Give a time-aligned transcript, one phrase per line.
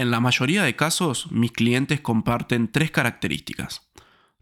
[0.00, 3.90] En la mayoría de casos, mis clientes comparten tres características.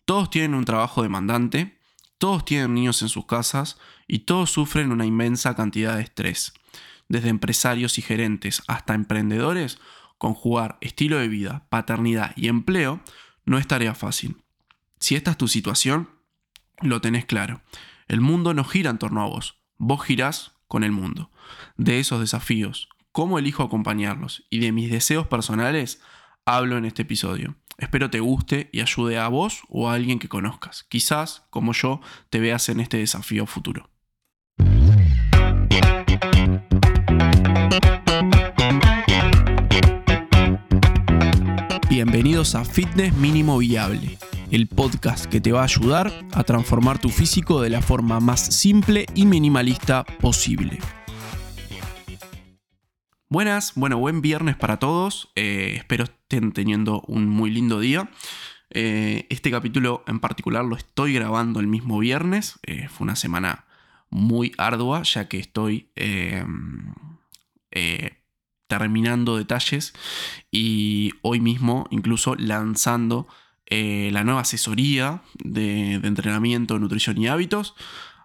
[0.05, 1.81] Todos tienen un trabajo demandante,
[2.19, 3.77] todos tienen niños en sus casas
[4.07, 6.53] y todos sufren una inmensa cantidad de estrés.
[7.09, 9.81] Desde empresarios y gerentes hasta emprendedores,
[10.17, 13.01] conjugar estilo de vida, paternidad y empleo
[13.45, 14.37] no es tarea fácil.
[15.01, 16.09] Si esta es tu situación,
[16.83, 17.63] lo tenés claro.
[18.07, 21.33] El mundo no gira en torno a vos, vos girás con el mundo.
[21.77, 22.89] De esos desafíos,
[23.19, 26.01] cómo elijo acompañarlos y de mis deseos personales,
[26.47, 27.57] hablo en este episodio.
[27.77, 30.85] Espero te guste y ayude a vos o a alguien que conozcas.
[30.89, 32.01] Quizás, como yo,
[32.31, 33.91] te veas en este desafío futuro.
[41.91, 44.17] Bienvenidos a Fitness Mínimo Viable,
[44.53, 48.55] el podcast que te va a ayudar a transformar tu físico de la forma más
[48.55, 50.79] simple y minimalista posible.
[53.31, 55.31] Buenas, bueno, buen viernes para todos.
[55.37, 58.09] Eh, espero estén teniendo un muy lindo día.
[58.71, 62.59] Eh, este capítulo en particular lo estoy grabando el mismo viernes.
[62.63, 63.67] Eh, fue una semana
[64.09, 65.91] muy ardua ya que estoy
[68.67, 69.93] terminando detalles
[70.51, 73.29] y hoy mismo incluso lanzando
[73.71, 77.75] la nueva asesoría de, entrenamiento, nutrición y hábitos.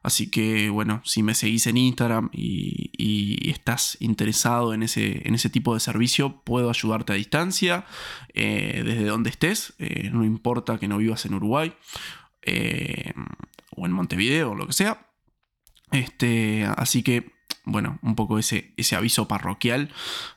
[0.04, 5.50] Así que bueno, si me seguís en Instagram y, estás interesado en ese, en ese,
[5.50, 7.86] tipo de servicio, puedo ayudarte a distancia,
[8.34, 11.73] eh, desde donde estés, eh, no importa que no vivas en Uruguay
[13.76, 15.08] o en Montevideo o lo que sea.
[15.92, 17.34] Este, así que
[17.66, 19.90] bueno, un poco ese, ese aviso parroquial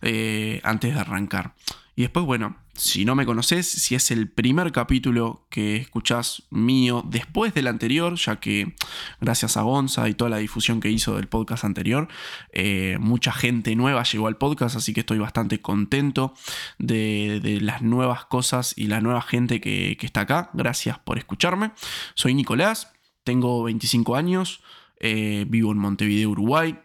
[0.02, 1.54] eh, antes de arrancar.
[1.98, 7.02] Y después, bueno, si no me conoces, si es el primer capítulo que escuchás mío
[7.08, 8.74] después del anterior, ya que
[9.18, 12.08] gracias a Gonza y toda la difusión que hizo del podcast anterior,
[12.52, 16.34] eh, mucha gente nueva llegó al podcast, así que estoy bastante contento
[16.78, 20.50] de, las nuevas cosas y la nueva gente que, está acá.
[20.52, 21.70] Gracias por escucharme.
[22.14, 22.92] Soy Nicolás,
[23.24, 24.60] tengo 25 años,
[25.00, 26.78] eh, vivo en Montevideo, Uruguay.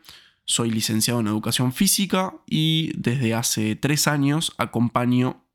[0.45, 5.45] Soy licenciado en educación física y desde hace tres años acompaño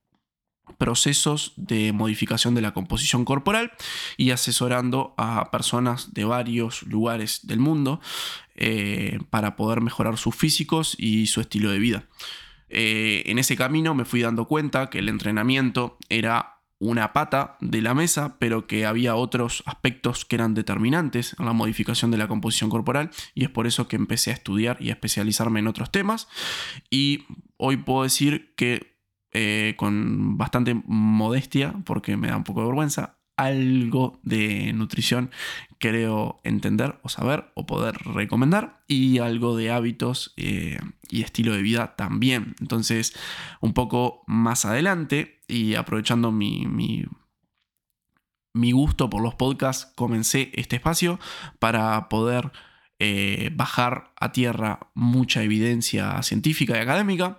[0.79, 3.73] procesos de modificación de la composición corporal
[4.17, 8.01] y asesorando a personas de varios lugares del mundo
[8.57, 12.05] eh, para poder mejorar sus físicos y su estilo de vida.
[12.69, 17.81] Eh, en ese camino me fui dando cuenta que el entrenamiento era una pata de
[17.81, 22.28] la mesa, pero que había otros aspectos que eran determinantes en la modificación de la
[22.28, 25.91] composición corporal y es por eso que empecé a estudiar y a especializarme en otros
[25.91, 26.28] temas.
[26.91, 27.25] Y
[27.56, 28.97] hoy puedo decir que
[29.32, 35.31] eh, con bastante modestia, porque me da un poco de vergüenza, algo de nutrición
[35.78, 40.78] creo entender o saber o poder recomendar y algo de hábitos eh,
[41.09, 42.54] y estilo de vida también.
[42.60, 43.14] Entonces,
[43.60, 47.06] un poco más adelante y aprovechando mi, mi,
[48.72, 51.20] gusto por los podcasts, comencé este espacio
[51.59, 52.53] para poder
[52.98, 57.37] eh, bajar a tierra mucha evidencia científica y académica,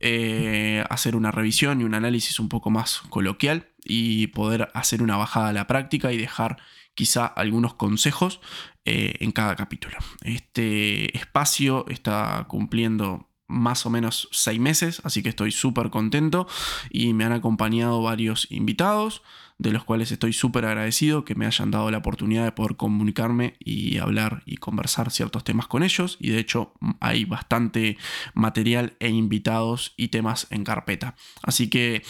[0.00, 5.16] eh, hacer una revisión y un análisis un poco más coloquial y poder hacer una
[5.16, 6.58] bajada a la práctica y dejar
[6.96, 8.40] quizá algunos consejos
[8.84, 9.96] eh, en cada capítulo.
[10.22, 16.48] Este espacio está cumpliendo más o menos seis meses, así que estoy súper contento
[16.90, 19.22] y me han acompañado varios invitados
[19.58, 23.54] de los cuales estoy súper agradecido que me hayan dado la oportunidad de poder comunicarme
[23.58, 26.18] y hablar y conversar ciertos temas con ellos.
[26.20, 27.96] Y de hecho hay bastante
[28.34, 31.14] material e invitados y temas en carpeta.
[31.42, 32.02] Así que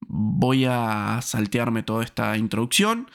[0.00, 3.10] voy a saltearme toda esta introducción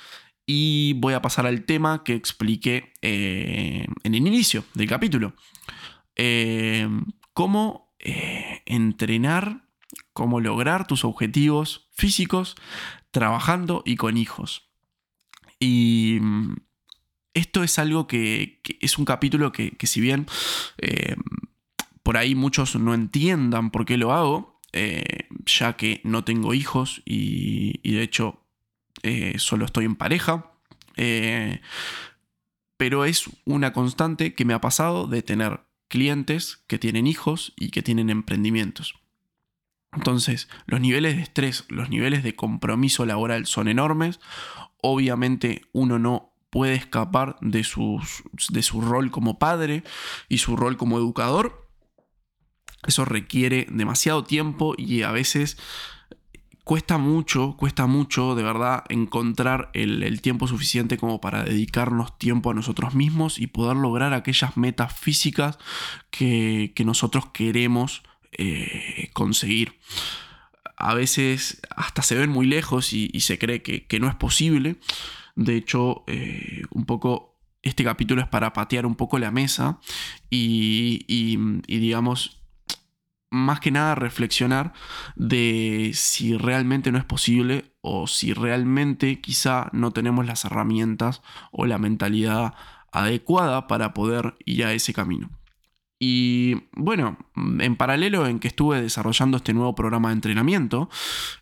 [0.45, 5.33] y voy a pasar al tema que expliqué eh, en el inicio del capítulo.
[6.15, 6.87] Eh,
[7.33, 9.65] cómo eh, entrenar,
[10.11, 12.55] cómo lograr tus objetivos físicos
[13.11, 14.69] trabajando y con hijos.
[15.59, 16.55] Y mm,
[17.33, 20.27] esto es algo que, es un capítulo que, si bien
[22.03, 24.59] por ahí muchos no entiendan por qué lo hago,
[25.45, 28.42] ya que no tengo hijos y, de hecho
[29.03, 30.51] eh, solo estoy en pareja,
[32.77, 37.69] pero es una constante que me ha pasado de tener clientes que tienen hijos y
[37.69, 38.95] que tienen emprendimientos.
[39.95, 44.19] Entonces, los niveles de estrés, los niveles de compromiso laboral son enormes.
[44.81, 47.65] Obviamente uno no puede escapar de,
[48.49, 49.83] de su rol como padre
[50.29, 51.69] y su rol como educador.
[52.85, 55.57] Eso requiere demasiado tiempo y a veces
[56.63, 62.53] cuesta mucho, cuesta mucho de verdad encontrar el, tiempo suficiente como para dedicarnos tiempo a
[62.53, 65.57] nosotros mismos y poder lograr aquellas metas físicas
[66.09, 69.79] que, que nosotros queremos eh, conseguir.
[70.77, 74.77] a veces hasta se ven muy lejos y, se cree que, no es posible.
[75.35, 79.79] De hecho, eh, un poco este capítulo es para patear un poco la mesa
[80.29, 82.42] y, y digamos,
[83.33, 84.73] más que nada reflexionar
[85.15, 91.21] de si realmente no es posible o si realmente quizá no tenemos las herramientas
[91.51, 92.53] o la mentalidad
[92.91, 95.29] adecuada para poder ir a ese camino.
[95.99, 100.89] Y bueno, en paralelo en que estuve desarrollando este nuevo programa de entrenamiento,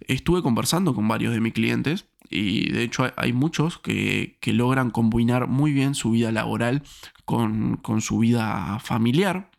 [0.08, 5.48] estuve conversando con varios de mis clientes y de hecho hay muchos que, logran combinar
[5.48, 6.84] muy bien su vida laboral
[7.26, 9.51] con, con su vida familiar.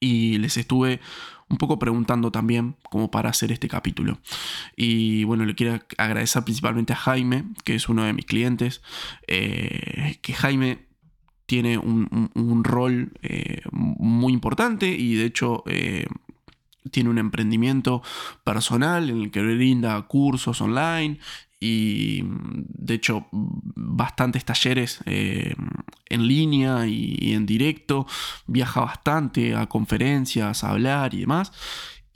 [0.00, 1.00] Y les estuve
[1.48, 4.18] un poco preguntando también como para hacer este capítulo.
[4.76, 8.82] Y bueno, le quiero agradecer principalmente a Jaime, que es uno de mis clientes,
[9.26, 10.86] eh, que Jaime
[11.46, 16.06] tiene un, rol eh, muy importante y de hecho eh,
[16.90, 18.02] tiene un emprendimiento
[18.44, 21.18] personal en el que brinda cursos online
[21.60, 25.54] y de hecho bastantes talleres eh,
[26.06, 28.06] en línea y, en directo,
[28.46, 31.52] viaja bastante a conferencias, a hablar y demás.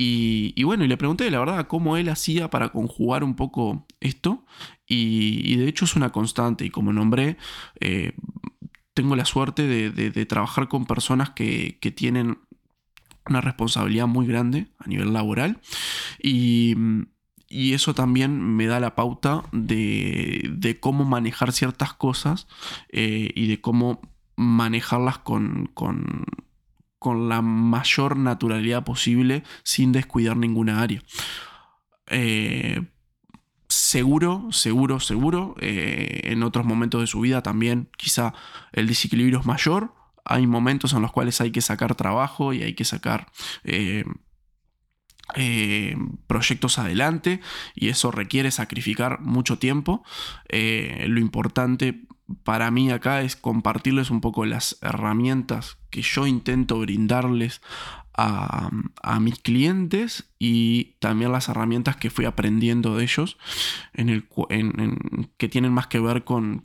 [0.04, 4.44] Y, bueno, y le pregunté la verdad cómo él hacía para conjugar un poco esto.
[4.86, 6.64] Y, de hecho es una constante.
[6.64, 7.36] Y como nombré,
[8.94, 12.38] tengo la suerte de, trabajar con personas que, tienen
[13.28, 15.60] una responsabilidad muy grande a nivel laboral.
[16.20, 16.74] Y,
[17.52, 22.46] eso también me da la pauta de, cómo manejar ciertas cosas
[22.88, 24.00] eh, y de cómo
[24.37, 26.26] manejarlas con, con,
[27.28, 31.02] la mayor naturalidad posible sin descuidar ninguna área.
[32.06, 32.81] Eh,
[33.69, 35.55] seguro, seguro, seguro.
[35.60, 38.34] Eh, en otros momentos de su vida también quizá
[38.72, 39.94] el desequilibrio es mayor.
[40.25, 43.26] Hay momentos en los cuales hay que sacar trabajo y hay que sacar
[45.36, 45.96] eh, eh,
[46.26, 47.40] proyectos adelante
[47.74, 50.02] y eso requiere sacrificar mucho tiempo.
[50.50, 52.02] lo importante
[52.44, 57.60] para mí acá es compartirles un poco las herramientas que yo intento brindarles
[58.14, 58.70] a,
[59.20, 63.38] mis clientes y también las herramientas que fui aprendiendo de ellos
[63.94, 64.26] en el,
[65.36, 66.64] que tienen más que ver con,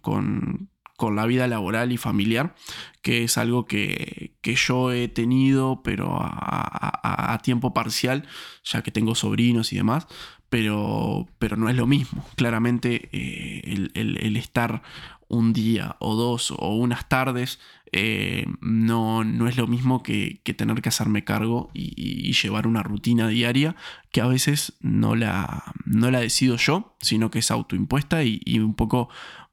[1.16, 2.56] la vida laboral y familiar,
[3.02, 8.28] que es algo que, yo he tenido, pero a, tiempo parcial,
[8.64, 10.08] ya que tengo sobrinos y demás,
[10.50, 12.26] pero, pero no es lo mismo.
[12.36, 14.82] Claramente eh, el, estar
[15.30, 17.60] un día o dos o unas tardes
[17.92, 23.28] eh, no, no, es lo mismo que, tener que hacerme cargo y, llevar una rutina
[23.28, 23.76] diaria
[24.12, 28.74] que a veces no la, no la decido yo, sino que es autoimpuesta y, un
[28.74, 29.10] poco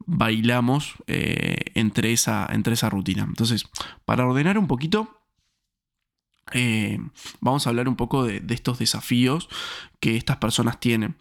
[0.07, 3.25] bailamos eh, entre, esa, entre esa rutina.
[3.25, 3.65] Entonces,
[4.05, 5.21] para ordenar un poquito,
[6.53, 6.99] eh,
[7.41, 9.49] vamos a hablar un poco de, estos desafíos
[10.01, 11.17] que estas personas tienen.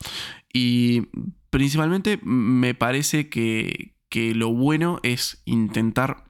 [0.51, 1.07] Y
[1.49, 6.25] principalmente me parece que, que lo bueno es intentar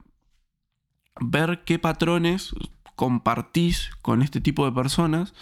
[1.20, 2.54] ver qué patrones
[2.96, 5.34] compartís con este tipo de personas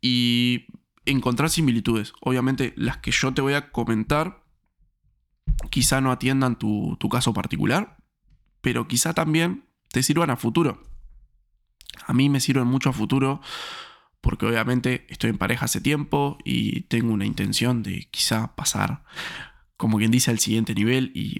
[0.00, 0.66] y
[1.06, 2.12] encontrar similitudes.
[2.20, 4.44] Obviamente las que yo te voy a comentar
[5.70, 7.96] quizá no atiendan tu, caso particular,
[8.60, 10.82] pero quizá también te sirvan a futuro.
[12.06, 13.40] A mí me sirven mucho a futuro
[14.20, 19.04] porque obviamente estoy en pareja hace tiempo y tengo una intención de quizá pasar,
[19.76, 21.38] como quien dice, al siguiente nivel y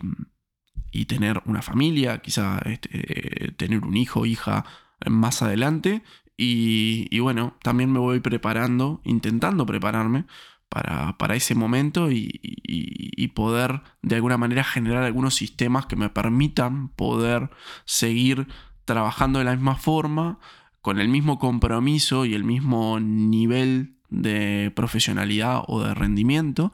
[0.92, 4.64] y tener una familia, quizá este, tener un hijo hija
[5.06, 6.02] más adelante.
[6.42, 10.24] Y, bueno, también me voy preparando, intentando prepararme
[10.70, 17.50] para, ese momento y, poder de alguna manera generar algunos sistemas que me permitan poder
[17.84, 18.48] seguir
[18.84, 20.38] trabajando de la misma forma,
[20.80, 26.72] con el mismo compromiso y el mismo nivel de profesionalidad o de rendimiento,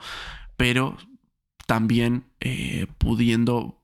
[0.57, 0.97] pero
[1.67, 3.75] también eh, pudiendo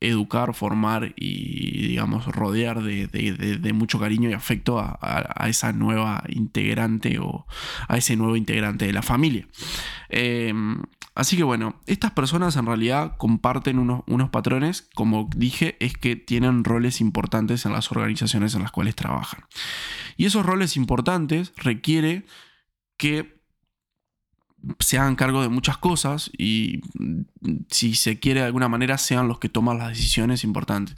[0.00, 7.46] educar, formar y, digamos, rodear de, mucho cariño y afecto a, esa nueva integrante o
[7.88, 9.48] a ese nuevo integrante de la familia.
[10.08, 10.82] Em,
[11.14, 16.16] así que bueno, estas personas en realidad comparten unos, unos patrones, como dije, es que
[16.16, 19.44] tienen roles importantes en las organizaciones en las cuales trabajan.
[20.16, 22.24] Y esos roles importantes requiere
[22.96, 23.37] que
[24.78, 26.80] se hagan cargo de muchas cosas y
[27.70, 30.96] si se quiere de alguna manera sean los que toman las decisiones importantes.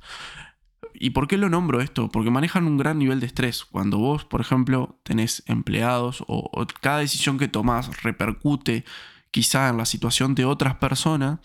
[0.94, 2.10] ¿Y por qué lo nombro esto?
[2.10, 3.64] Porque manejan un gran nivel de estrés.
[3.64, 8.84] Cuando vos, por ejemplo, tenés empleados o, cada decisión que tomás repercute
[9.30, 11.38] quizá en la situación de otras personas,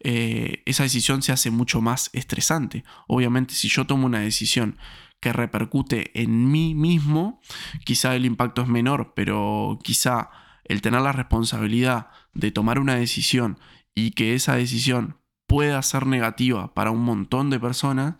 [0.00, 2.84] eh, esa decisión se hace mucho más estresante.
[3.06, 4.78] Obviamente, si yo tomo una decisión
[5.20, 7.40] que repercute en mí mismo,
[7.84, 10.30] quizá el impacto es menor, pero quizá
[10.64, 13.58] el tener la responsabilidad de tomar una decisión
[13.94, 18.14] y que esa decisión pueda ser negativa para un montón de personas,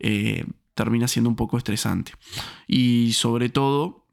[0.00, 2.12] eh, termina siendo un poco estresante.
[2.66, 4.08] Y sobre todo,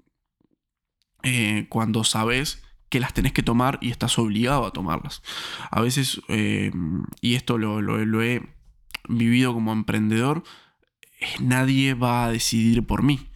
[1.23, 5.21] eh, cuando sabes que las tenés que tomar y estás obligado a tomarlas.
[5.71, 6.71] A veces, eh,
[7.21, 8.41] y esto lo, lo, he
[9.07, 10.43] vivido como emprendedor,
[11.39, 13.29] nadie va a decidir por mí.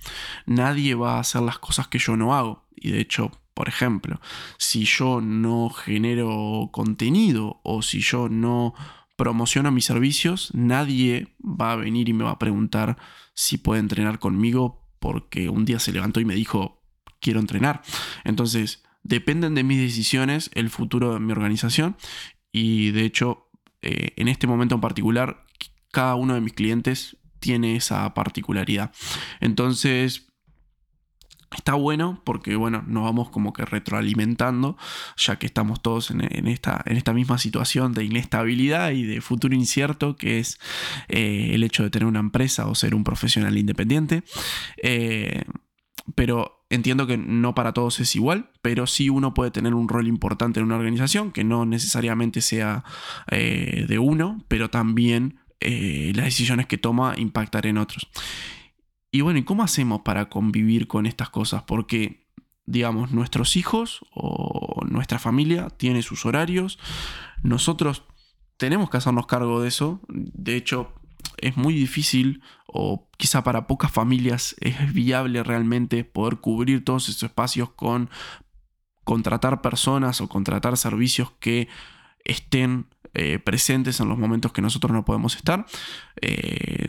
[0.46, 2.68] Nadie va a hacer las cosas que yo no hago.
[2.76, 4.20] Y de hecho, por ejemplo,
[4.58, 8.74] si yo no genero contenido o si yo no
[9.16, 12.98] promociono mis servicios, nadie va a venir y me va a preguntar
[13.34, 16.84] si puede entrenar conmigo porque un día se levantó y me dijo,
[17.20, 17.82] quiero entrenar.
[18.24, 21.98] Entonces, dependen de mis decisiones el futuro de mi organización
[22.52, 23.50] y de hecho,
[23.82, 25.46] eh, en este momento en particular,
[25.92, 28.92] cada uno de mis clientes tiene esa particularidad.
[29.42, 30.33] Entonces,
[31.56, 34.78] Está bueno porque, bueno, nos vamos como que retroalimentando,
[35.18, 39.54] ya que estamos todos en, esta, en esta, misma situación de inestabilidad y de futuro
[39.54, 40.60] incierto, que es
[41.10, 44.24] eh, el hecho de tener una empresa o ser un profesional independiente.
[44.82, 45.44] Eh,
[46.16, 50.08] pero entiendo que no para todos es igual, pero sí uno puede tener un rol
[50.08, 52.84] importante en una organización, que no necesariamente sea
[53.32, 58.10] eh, de uno, pero también las decisiones que toma impactar en otros.
[59.14, 61.62] Y bueno, ¿y cómo hacemos para convivir con estas cosas?
[61.62, 62.26] Porque,
[62.66, 66.80] digamos, nuestros hijos o nuestra familia tiene sus horarios,
[67.44, 68.06] nosotros
[68.58, 70.02] tenemos que hacernos cargo de eso.
[70.08, 70.96] De hecho,
[71.38, 77.22] es muy difícil o quizá para pocas familias es viable realmente poder cubrir todos esos
[77.22, 78.10] espacios con
[79.04, 81.68] contratar personas o contratar servicios que
[82.26, 85.68] estén eh, presentes en los momentos que nosotros no podemos estar.
[86.20, 86.88] Eh,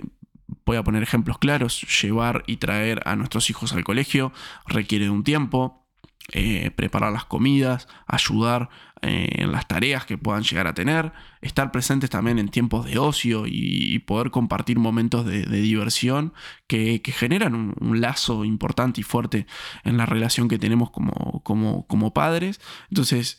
[0.66, 4.32] voy a poner ejemplos claros, llevar y traer a nuestros hijos al colegio
[4.66, 5.86] requiere de un tiempo,
[6.32, 8.70] eh, preparar las comidas, ayudar
[9.02, 12.98] eh, en las tareas que puedan llegar a tener, estar presentes también en tiempos de
[12.98, 16.32] ocio y, poder compartir momentos de, diversión
[16.66, 19.46] que, generan un, lazo importante y fuerte
[19.82, 22.58] en la relación que tenemos como, como, como padres.
[22.88, 23.38] Entonces,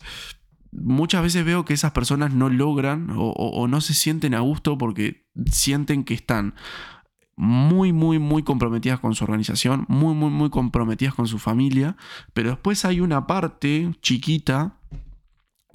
[0.70, 5.26] muchas veces veo que esas personas no logran o, no se sienten a gusto porque
[5.50, 6.54] sienten que están
[7.36, 11.96] muy, muy, muy comprometidas con su organización, muy, muy, muy comprometidas con su familia,
[12.32, 14.76] pero después hay una parte chiquita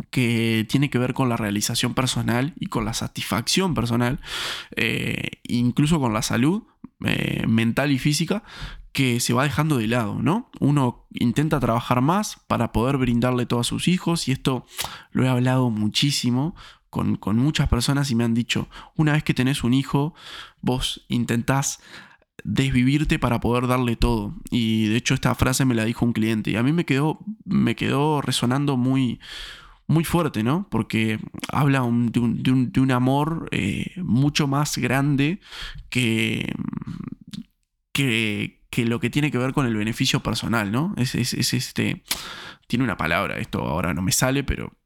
[0.09, 4.19] que tiene que ver con la realización personal y con la satisfacción personal,
[4.75, 6.63] eh, incluso con la salud
[7.05, 8.43] eh, mental y física,
[8.91, 10.49] que se va dejando de lado, ¿no?
[10.59, 14.65] Uno intenta trabajar más para poder brindarle todo a sus hijos y esto
[15.11, 16.55] lo he hablado muchísimo
[16.91, 20.13] con, muchas personas y me han dicho, una vez que tenés un hijo,
[20.59, 21.79] vos intentás
[22.43, 24.35] desvivirte para poder darle todo.
[24.51, 27.19] Y de hecho esta frase me la dijo un cliente y a mí me quedó,
[27.45, 29.21] me quedó resonando muy,
[29.87, 30.67] muy fuerte, ¿no?
[30.69, 31.19] Porque
[31.51, 32.19] habla de,
[32.81, 35.39] un, amor eh, mucho más grande
[35.89, 36.53] que,
[37.93, 40.93] que, lo que tiene que ver con el beneficio personal, ¿no?
[40.97, 42.03] Es, es este,
[42.67, 44.80] tiene una palabra, esto ahora no me sale, pero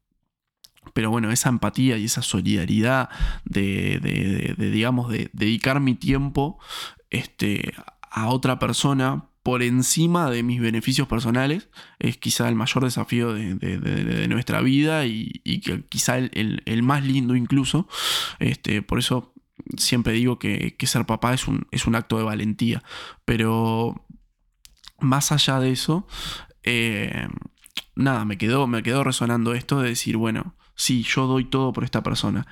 [0.94, 3.08] pero bueno, esa empatía y esa solidaridad
[3.44, 6.58] de, digamos, de dedicar mi tiempo
[7.10, 7.74] este,
[8.10, 11.68] a otra persona por encima de mis beneficios personales
[12.00, 17.86] es quizá el mayor desafío de, nuestra vida y, que quizá el, más lindo incluso.
[18.40, 19.32] Este, por eso
[19.76, 22.82] siempre digo que, ser papá es un, es un, acto de valentía.
[23.24, 24.04] Pero
[24.98, 26.08] más allá de eso,
[26.64, 27.28] eh,
[27.94, 31.82] nada, me quedó, me quedó resonando esto de decir, bueno, sí, yo doy todo por
[31.82, 32.46] esta persona.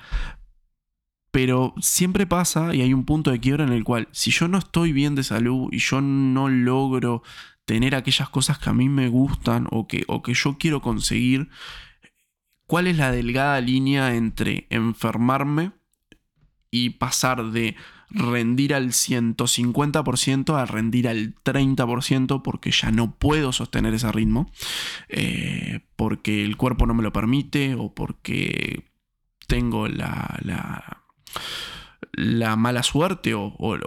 [1.31, 4.57] Pero siempre pasa y hay un punto de quiebra en el cual si yo no
[4.57, 7.23] estoy bien de salud y yo no logro
[7.65, 11.49] tener aquellas cosas que a mí me gustan o que, o que yo quiero conseguir,
[12.67, 15.71] ¿cuál es la delgada línea entre enfermarme
[16.71, 17.75] y pasar de
[18.09, 24.49] rendir al 150% a rendir al 30% porque ya no puedo sostener ese ritmo,
[25.09, 28.83] eh, porque el cuerpo no me lo permite o porque
[29.47, 30.39] tengo la,
[32.13, 33.77] la, mala suerte o,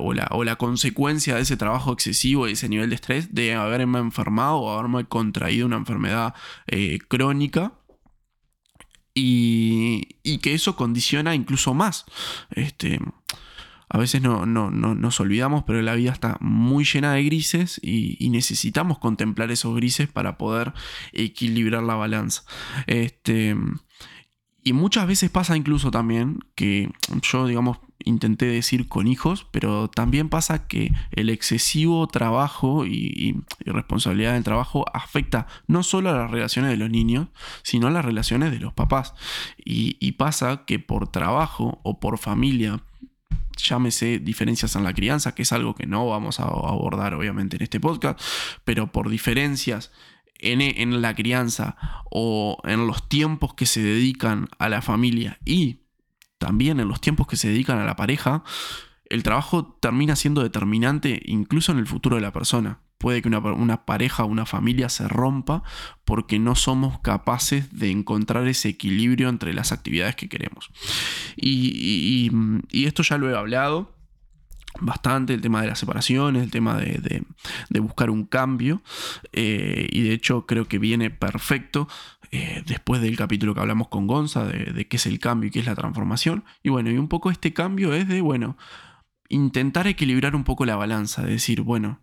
[0.44, 4.78] la, consecuencia de ese trabajo excesivo y ese nivel de estrés de haberme enfermado o
[4.78, 6.34] haberme contraído una enfermedad
[6.66, 7.72] eh, crónica.
[9.14, 12.04] Y, y, que eso condiciona incluso más.
[12.50, 13.00] Este,
[13.88, 18.28] a veces no, no, nos olvidamos, pero la vida está muy llena de grises y,
[18.28, 20.74] necesitamos contemplar esos grises para poder
[21.12, 22.42] equilibrar la balanza.
[22.86, 23.56] Este,
[24.62, 26.90] y muchas veces pasa incluso también que
[27.22, 34.34] yo, digamos, intenté decir con hijos, pero también pasa que el excesivo trabajo y, responsabilidad
[34.34, 37.28] del trabajo afecta no solo a las relaciones de los niños,
[37.62, 39.14] sino a las relaciones de los papás.
[39.64, 42.82] y pasa que por trabajo o por familia,
[43.56, 47.62] llámese diferencias en la crianza, que es algo que no vamos a abordar obviamente en
[47.62, 48.20] este podcast,
[48.64, 49.90] pero por diferencias
[50.38, 51.76] en, la crianza
[52.10, 55.82] o en los tiempos que se dedican a la familia y
[56.38, 58.44] también en los tiempos que se dedican a la pareja,
[59.06, 62.80] el trabajo termina siendo determinante incluso en el futuro de la persona.
[62.98, 65.62] Puede que una, una pareja o una familia se rompa
[66.04, 70.70] porque no somos capaces de encontrar ese equilibrio entre las actividades que queremos.
[71.36, 72.30] y
[72.72, 73.98] esto ya lo he hablado
[74.80, 77.22] bastante el tema de las separaciones, el tema de,
[77.80, 78.82] buscar un cambio.
[79.32, 81.88] Eh, y de hecho creo que viene perfecto
[82.30, 85.60] eh, después del capítulo que hablamos con Gonza de, qué es el cambio y qué
[85.60, 86.44] es la transformación.
[86.62, 88.56] Y bueno, y un poco este cambio es de, bueno,
[89.28, 92.00] intentar equilibrar un poco la balanza, de decir, bueno,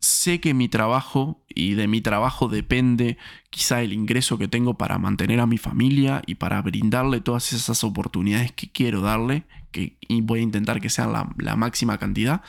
[0.00, 3.18] sé que mi trabajo y de mi trabajo depende
[3.50, 7.84] quizá el ingreso que tengo para mantener a mi familia y para brindarle todas esas
[7.84, 12.42] oportunidades que quiero darle, que voy a intentar que sean la, máxima cantidad,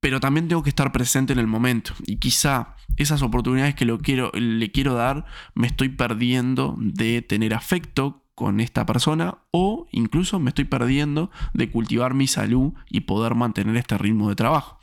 [0.00, 3.98] pero también tengo que estar presente en el momento y quizá esas oportunidades que lo
[3.98, 10.40] quiero, le quiero dar me estoy perdiendo de tener afecto con esta persona o incluso
[10.40, 14.80] me estoy perdiendo de cultivar mi salud y poder mantener este ritmo de trabajo.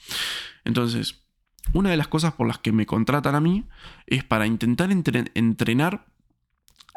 [0.64, 1.27] Entonces,
[1.74, 3.66] una de las cosas por las que me contratan a mí
[4.06, 6.06] es para intentar entrenar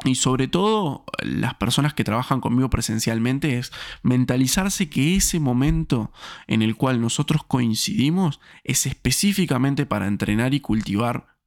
[0.03, 6.11] y sobre todo las personas que trabajan conmigo presencialmente es mentalizarse que ese momento
[6.47, 11.37] en el cual nosotros coincidimos es específicamente para entrenar y cultivar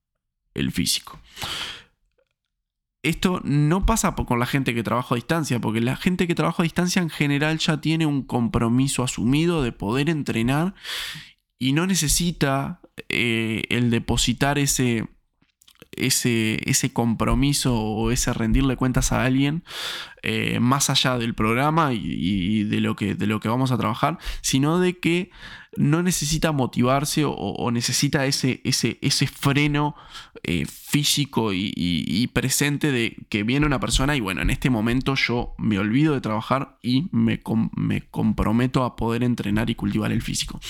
[0.54, 1.18] el físico.
[3.02, 6.62] Esto no pasa con la gente que trabaja a distancia, porque la gente que trabaja
[6.62, 10.74] a distancia en general ya tiene un compromiso asumido de poder entrenar
[11.58, 15.08] y no necesita eh, el depositar ese,
[15.96, 19.64] ese, ese, compromiso o ese rendirle cuentas a alguien
[20.22, 24.18] eh, más allá del programa y, de, lo que, de, lo que, vamos a trabajar,
[24.40, 25.30] sino de que
[25.76, 29.96] no necesita motivarse o, necesita ese, ese, ese freno
[30.44, 35.54] eh, físico y, presente de que viene una persona y bueno, en este momento yo
[35.58, 37.40] me olvido de trabajar y me,
[37.76, 40.60] me comprometo a poder entrenar y cultivar el físico.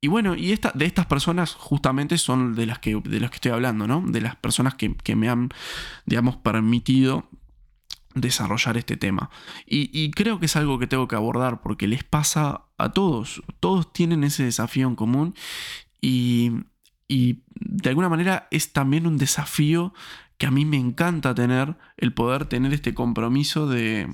[0.00, 3.36] Y bueno, y esta, de estas personas justamente son de las que, de las que
[3.36, 4.04] estoy hablando, ¿no?
[4.06, 5.48] De las personas que, me han,
[6.06, 7.28] digamos, permitido
[8.14, 9.30] desarrollar este tema.
[9.66, 13.42] Y, creo que es algo que tengo que abordar porque les pasa a todos.
[13.58, 15.34] Todos tienen ese desafío en común
[16.00, 16.52] y,
[17.08, 19.94] y de alguna manera es también un desafío
[20.38, 24.08] que a mí me encanta tener, el poder tener este compromiso de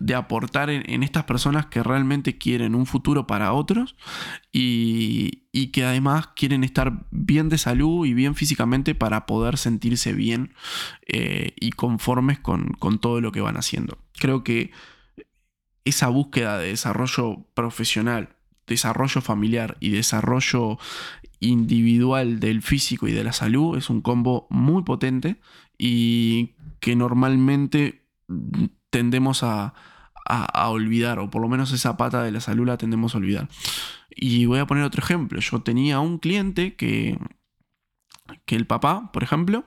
[0.00, 3.96] de aportar en, estas personas que realmente quieren un futuro para otros
[4.52, 10.54] y, que además quieren estar bien de salud y bien físicamente para poder sentirse bien
[11.06, 13.98] eh, y conformes con, todo lo que van haciendo.
[14.18, 14.70] Creo que
[15.84, 20.78] esa búsqueda de desarrollo profesional, desarrollo familiar y desarrollo
[21.40, 25.40] individual del físico y de la salud es un combo muy potente
[25.76, 28.06] y que normalmente
[28.90, 29.74] tendemos a,
[30.68, 33.48] olvidar, o por lo menos esa pata de la salud la tendemos a olvidar.
[34.10, 35.40] Y voy a poner otro ejemplo.
[35.40, 37.18] Yo tenía un cliente que,
[38.44, 39.64] que el papá, por ejemplo,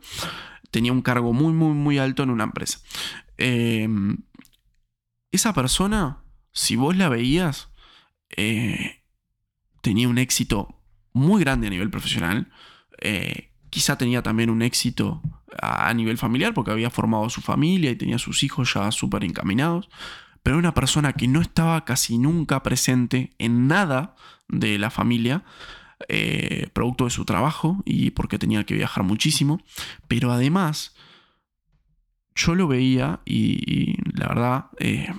[0.70, 2.80] tenía un cargo muy, muy, muy alto en una empresa.
[3.38, 4.18] Em,
[5.32, 7.70] esa persona, si vos la veías,
[8.36, 9.04] eh,
[9.82, 10.80] tenía un éxito
[11.14, 12.52] muy grande a nivel profesional.
[13.00, 15.24] Eh, quizá tenía también un éxito
[15.60, 19.90] a nivel familiar porque había formado su familia y tenía sus hijos ya súper encaminados,
[20.44, 24.16] pero una persona que no estaba casi nunca presente en nada
[24.48, 25.44] de la familia,
[26.10, 29.62] eh, producto de su trabajo y porque tenía que viajar muchísimo,
[30.08, 30.96] pero además
[32.36, 35.14] yo lo veía y, la verdad, eh,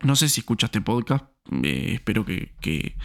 [0.00, 1.26] no sé si escucha este podcast,
[1.62, 2.98] eh, espero que,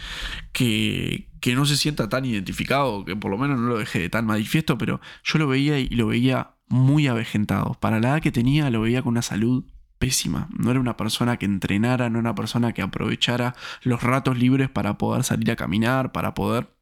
[1.46, 4.78] no se sienta tan identificado, que por lo menos no lo deje de tan manifiesto,
[4.78, 7.74] pero yo lo veía y lo veía muy avejentado.
[7.80, 9.64] Para la edad que tenía, lo veía con una salud
[9.98, 10.48] pésima.
[10.56, 14.70] No era una persona que entrenara, no era una persona que aprovechara los ratos libres
[14.70, 16.74] para poder salir a caminar, para poder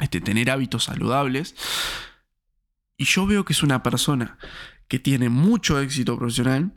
[0.00, 1.54] este, tener hábitos saludables.
[2.96, 4.38] Y yo veo que es una persona
[4.88, 6.72] que tiene mucho éxito profesional,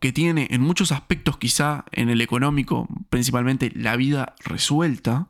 [0.00, 5.28] que tiene en muchos aspectos, quizá en el económico, principalmente la vida resuelta,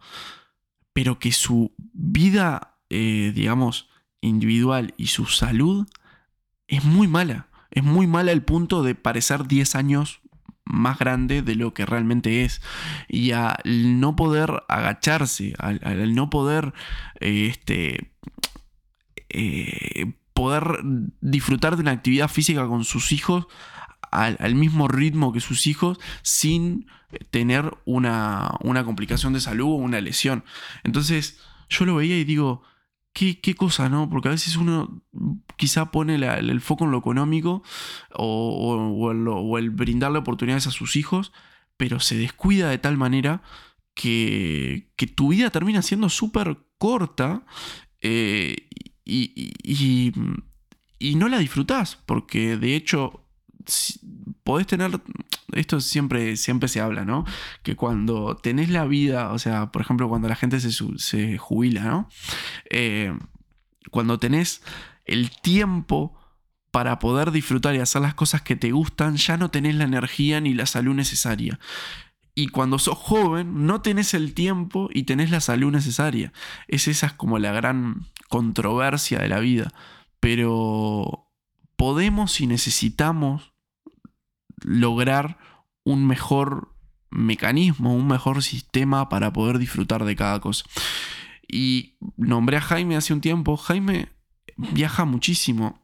[0.92, 3.88] pero que su vida, eh, digamos,
[4.20, 5.86] individual y su salud
[6.68, 7.48] es muy mala.
[7.70, 10.20] Es muy mala el punto de parecer 10 años
[10.64, 12.60] más grande de lo que realmente es.
[13.08, 16.72] Y al no poder agacharse, al, no poder
[17.20, 18.12] eh, este,
[19.28, 20.80] eh, poder
[21.20, 23.46] disfrutar de una actividad física con sus hijos
[24.12, 26.86] al, mismo ritmo que sus hijos sin
[27.30, 30.44] tener una, una complicación de salud o una lesión.
[30.84, 32.62] Entonces yo lo veía y digo,
[33.14, 34.08] Qué, cosa, ¿no?
[34.08, 35.02] Porque a veces uno
[35.56, 37.62] quizá pone el foco en lo económico
[38.14, 41.30] o, el, brindarle oportunidades a sus hijos,
[41.76, 43.42] pero se descuida de tal manera
[43.94, 47.44] que, tu vida termina siendo súper corta
[48.00, 48.68] eh,
[49.04, 50.12] y,
[50.98, 53.21] y, no la disfrutás, porque de hecho
[54.44, 55.00] podés tener,
[55.52, 57.24] esto siempre, siempre se habla, ¿no?
[57.62, 62.08] Que cuando tenés la vida, o sea, por ejemplo, cuando la gente se, jubila, ¿no?
[62.70, 63.16] Eh,
[63.90, 64.62] cuando tenés
[65.04, 66.18] el tiempo
[66.70, 70.40] para poder disfrutar y hacer las cosas que te gustan, ya no tenés la energía
[70.40, 71.60] ni la salud necesaria.
[72.34, 76.32] Y cuando sos joven, no tenés el tiempo y tenés la salud necesaria.
[76.66, 79.70] Es esa es como la gran controversia de la vida.
[80.18, 81.30] Pero
[81.76, 83.51] podemos y necesitamos
[84.62, 85.38] lograr
[85.84, 86.74] un mejor
[87.10, 90.64] mecanismo, un mejor sistema para poder disfrutar de cada cosa.
[91.46, 93.56] Y nombré a Jaime hace un tiempo.
[93.56, 94.08] Jaime
[94.56, 95.80] viaja muchísimo,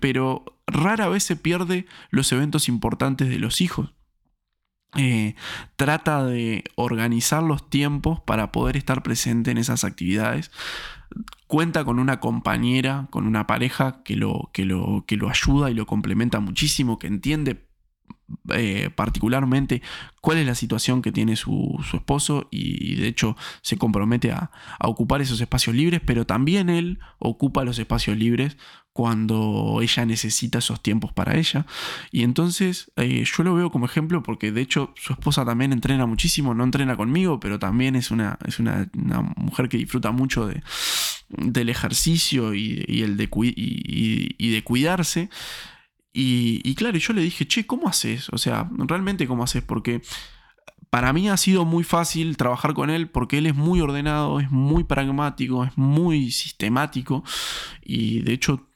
[0.00, 3.94] pero rara vez se pierde los eventos importantes de los hijos.
[4.96, 5.34] Eh,
[5.76, 10.52] trata de organizar los tiempos para poder estar presente en esas actividades.
[11.46, 15.74] Cuenta con una compañera, con una pareja que lo, que lo, que lo ayuda y
[15.74, 17.63] lo complementa muchísimo, que entiende
[18.54, 19.82] eh, particularmente
[20.20, 25.20] cuál es la situación que tiene su, esposo y, de hecho se compromete a, ocupar
[25.20, 28.56] esos espacios libres, pero también él ocupa los espacios libres
[28.92, 31.66] cuando ella necesita esos tiempos para ella.
[32.12, 36.06] Y entonces eh, yo lo veo como ejemplo porque de hecho su esposa también entrena
[36.06, 38.88] muchísimo, no entrena conmigo, pero también es una, es una,
[39.36, 40.62] mujer que disfruta mucho de,
[41.28, 45.28] del ejercicio y, el de, y de cuidarse.
[46.16, 48.28] Y, claro, yo le dije, che, ¿cómo haces?
[48.30, 50.00] O sea, realmente cómo haces, porque
[50.88, 54.48] para mí ha sido muy fácil trabajar con él porque él es muy ordenado, es
[54.52, 57.24] muy pragmático, es muy sistemático
[57.82, 58.70] y de hecho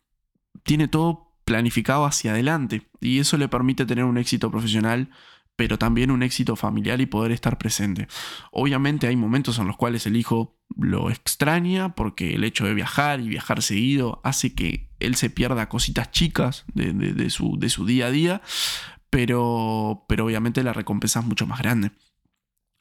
[0.64, 5.10] tiene todo planificado hacia adelante y eso le permite tener un éxito profesional
[5.58, 8.06] pero también un éxito familiar y poder estar presente.
[8.52, 13.18] Obviamente hay momentos en los cuales el hijo lo extraña porque el hecho de viajar
[13.18, 18.06] y viajar seguido hace que él se pierda cositas chicas de, su, de su, día
[18.06, 18.42] a día,
[19.10, 21.92] pero, pero obviamente la recompensa es mucho más grande.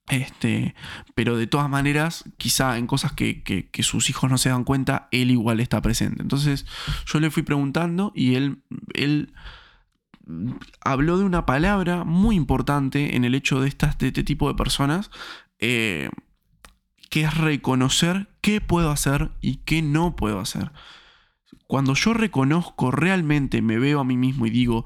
[0.10, 0.74] Este,
[1.16, 5.10] pero de todas maneras, quizá en cosas que, que, sus hijos no se dan cuenta,
[5.12, 6.22] él igual está presente.
[6.22, 6.66] Entonces
[7.06, 9.34] yo le fui preguntando y él, él
[10.82, 15.12] habló de una palabra muy importante en el hecho de, estas, este tipo de personas,
[15.60, 16.10] eh,
[17.10, 20.72] que es reconocer qué puedo hacer y qué no puedo hacer.
[21.68, 24.86] Cuando yo reconozco realmente, me veo a mí mismo y digo,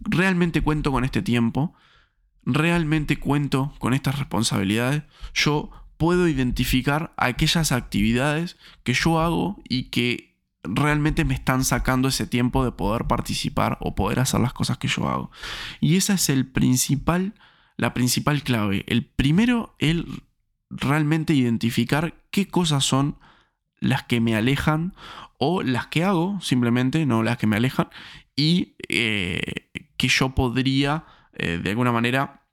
[0.00, 1.74] realmente cuento con este tiempo,
[2.44, 5.02] realmente cuento con estas responsabilidades,
[5.34, 10.30] yo puedo identificar aquellas actividades que yo hago y que
[10.62, 14.88] realmente me están sacando ese tiempo de poder participar o poder hacer las cosas que
[14.88, 15.30] yo hago.
[15.80, 17.34] Y esa es el principal,
[17.76, 18.84] la principal clave.
[18.86, 20.22] El primero, el
[20.70, 23.16] realmente identificar qué cosas son
[23.80, 24.94] las que me alejan
[25.38, 27.88] o las que hago, simplemente, no las que me alejan,
[28.36, 32.46] y eh, que yo podría, eh, de alguna manera,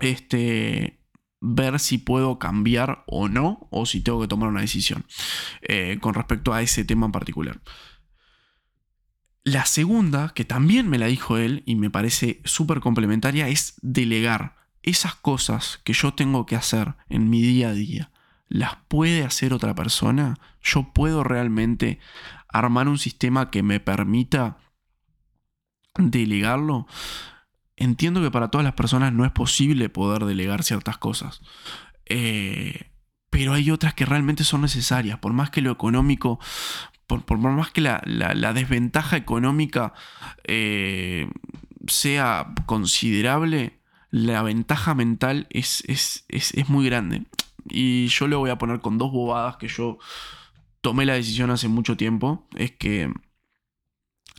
[0.00, 1.00] este,
[1.40, 5.04] ver si puedo cambiar o no, o si tengo que tomar una decisión
[5.62, 7.60] eh, con respecto a ese tema en particular.
[9.44, 14.56] La segunda, que también me la dijo él y me parece súper complementaria, es delegar.
[14.82, 18.12] Esas cosas que yo tengo que hacer en mi día a día,
[18.48, 20.38] ¿las puede hacer otra persona?
[20.62, 21.98] ¿Yo puedo realmente
[22.48, 24.58] armar un sistema que me permita
[25.96, 26.86] delegarlo?
[27.78, 31.40] entiendo que para todas las personas no es posible poder delegar ciertas cosas.
[32.06, 32.90] Eh,
[33.30, 36.40] pero hay otras que realmente son necesarias, por más que lo económico,
[37.06, 39.94] por, más que la, desventaja económica
[40.44, 41.30] eh,
[41.86, 43.78] sea considerable,
[44.10, 47.24] la ventaja mental es, es, es, muy grande.
[47.66, 49.98] Y yo le voy a poner con dos bobadas que yo
[50.80, 52.46] tomé la decisión hace mucho tiempo.
[52.54, 53.12] Es que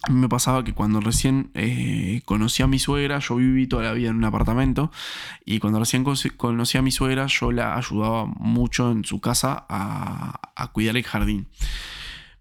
[0.01, 3.83] a mí me pasaba que cuando recién eh, conocí a mi suegra, yo viví toda
[3.83, 4.91] la vida en un apartamento,
[5.45, 6.05] y cuando recién
[6.37, 11.47] conocí a mi suegra, yo la ayudaba mucho en su casa a, cuidar el jardín.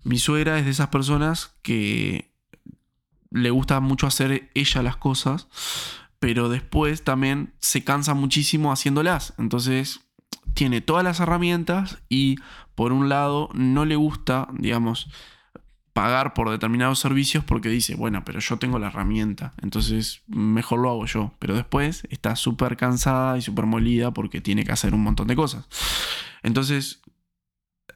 [0.05, 2.31] Mi suegra es de esas personas que
[3.31, 5.49] le gusta mucho hacer ella las cosas,
[6.21, 9.35] pero después también se cansa muchísimo haciéndolas.
[9.38, 10.01] Entonces
[10.55, 12.37] tiene todas las herramientas y
[12.75, 15.11] por un lado no le gusta, digamos,
[15.93, 20.91] pagar por determinados servicios porque dice, bueno, pero yo tengo la herramienta, entonces mejor lo
[20.91, 21.35] hago yo.
[21.41, 25.35] Pero después está súper cansada y súper molida porque tiene que hacer un montón de
[25.35, 25.67] cosas.
[26.45, 27.03] Entonces,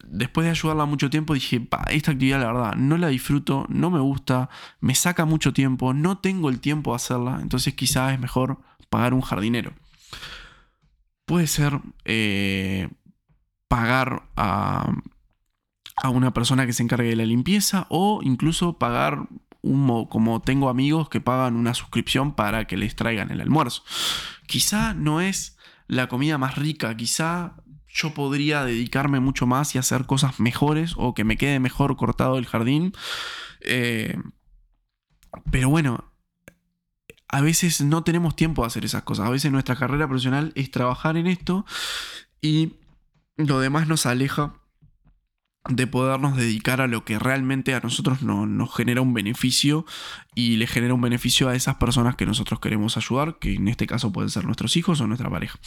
[0.05, 4.01] después de ayudarla mucho tiempo, dije, esta actividad la verdad no la disfruto, no me
[4.01, 8.59] gusta, me saca mucho tiempo, no tengo el tiempo de hacerla, entonces quizás es mejor
[8.91, 9.75] pagar un jardinero.
[11.33, 12.91] Puede ser eh,
[13.69, 14.93] pagar a
[16.03, 19.29] a una persona que se encargue de la limpieza o incluso pagar
[19.63, 23.85] un, como tengo amigos que pagan una suscripción para que les traigan el almuerzo.
[24.47, 27.57] Quizá no es la comida más rica, quizá
[27.89, 32.39] yo podría dedicarme mucho más y hacer cosas mejores o que me quede mejor cortado
[32.39, 32.93] el jardín.
[33.61, 34.17] Eh,
[35.51, 36.12] pero bueno,
[37.33, 39.27] a veces no tenemos tiempo de hacer esas cosas.
[39.27, 41.65] A veces nuestra carrera profesional es trabajar en esto
[42.41, 42.75] y
[43.37, 44.55] lo demás nos aleja
[45.69, 49.87] de podernos dedicar a lo que realmente a nosotros nos genera un beneficio
[50.35, 53.87] y le genera un beneficio a esas personas que nosotros queremos ayudar, que en este
[53.87, 55.59] caso pueden ser nuestros hijos o nuestra pareja.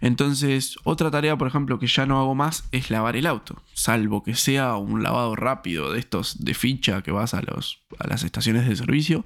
[0.00, 4.22] Entonces, otra tarea, por ejemplo, que ya no hago más es lavar el auto, salvo
[4.22, 8.22] que sea un lavado rápido de estos de ficha que vas a, los, a las
[8.22, 9.24] estaciones de servicio,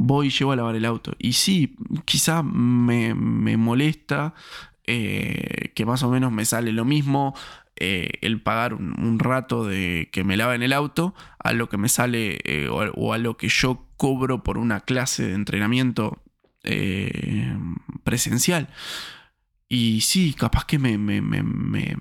[0.00, 1.14] voy y llevo a lavar el auto.
[1.18, 4.34] Y sí, quizá me, molesta
[4.86, 7.34] eh, que más o menos me sale lo mismo
[7.76, 11.88] eh, el pagar un, rato de que me laven el auto a lo que me
[11.88, 16.22] sale eh, o, a lo que yo cobro por una clase de entrenamiento
[16.64, 17.54] eh,
[18.02, 18.68] presencial.
[19.68, 21.96] Y sí, capaz que me, me, me, me,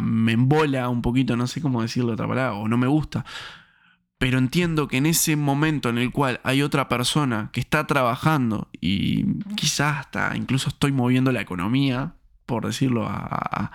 [0.00, 3.24] me embola un poquito, no sé cómo decirlo otra palabra, o no me gusta.
[4.18, 8.68] Pero entiendo que en ese momento en el cual hay otra persona que está trabajando
[8.80, 9.24] y
[9.56, 12.14] quizás hasta incluso estoy moviendo la economía,
[12.46, 13.72] por decirlo a,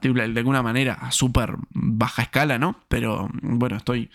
[0.00, 2.76] de alguna manera, a súper baja escala, ¿no?
[2.88, 4.10] Pero bueno, estoy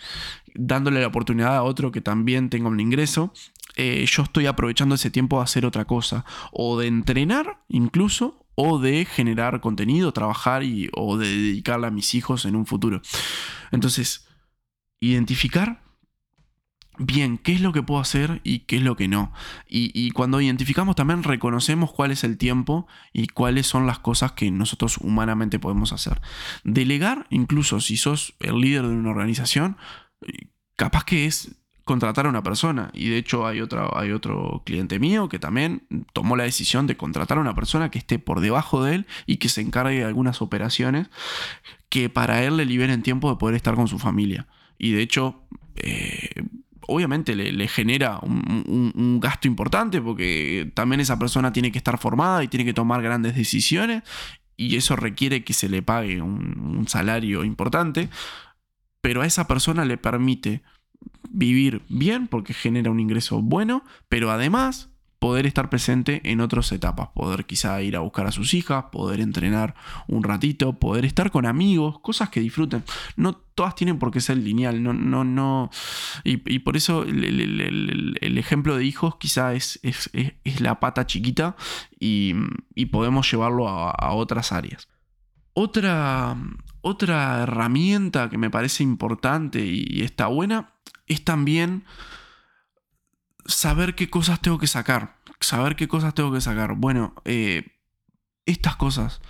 [0.54, 3.32] dándole la oportunidad a otro que también tenga un ingreso.
[3.76, 8.80] Eh, yo estoy aprovechando ese tiempo a hacer otra cosa, o de entrenar incluso, o
[8.80, 13.02] de generar contenido, trabajar y, o de dedicarle a mis hijos en un futuro.
[13.72, 14.27] Entonces,
[15.00, 15.82] identificar
[16.98, 19.32] bien qué es lo que puedo hacer y qué es lo que no.
[19.68, 24.50] Y, cuando identificamos también reconocemos cuál es el tiempo y cuáles son las cosas que
[24.52, 26.22] nosotros humanamente podemos hacer.
[26.64, 29.78] Delegar, incluso si sos el líder de una organización,
[30.76, 32.90] capaz que es contratar a una persona.
[32.94, 33.62] Y de hecho hay,
[33.94, 38.00] hay otro cliente mío que también tomó la decisión de contratar a una persona que
[38.00, 41.10] esté por debajo de él y que se encargue de algunas operaciones
[41.90, 44.48] que para él le liberen tiempo de poder estar con su familia.
[44.78, 46.44] Y de hecho, eh,
[46.88, 52.48] obviamente le, genera un, gasto importante porque también esa persona tiene que estar formada y
[52.48, 54.04] tiene que tomar grandes decisiones
[54.56, 58.10] y eso requiere que se le pague un, salario importante,
[59.02, 60.64] pero a esa persona le permite
[61.30, 67.10] vivir bien porque genera un ingreso bueno, pero además poder estar presente en otras etapas,
[67.10, 69.74] poder quizá ir a buscar a sus hijas, poder entrenar
[70.08, 72.84] un ratito, poder estar con amigos, cosas que disfruten.
[73.16, 75.72] No todas tienen por qué ser lineal, no, no, no.
[76.24, 81.56] Y, por eso el, ejemplo de hijos quizá es, es, la pata chiquita
[82.00, 82.36] y,
[82.92, 84.88] podemos llevarlo a, otras áreas.
[85.54, 86.38] Otra,
[86.82, 90.74] otra herramienta que me parece importante y está buena
[91.08, 91.84] es también
[93.48, 95.18] saber qué cosas tengo que sacar.
[95.40, 96.76] Saber qué cosas tengo que sacar.
[96.76, 97.66] Bueno, eh,
[98.46, 99.22] estas cosas